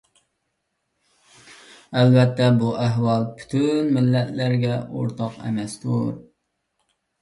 ئەلۋەتتە، 1.99 2.49
بۇ 2.63 2.73
ئەھۋال 2.87 3.29
پۈتۈن 3.37 3.95
مىللەتلەرگە 4.01 4.83
ئورتاق 4.91 5.41
ئەمەستۇر. 5.47 6.15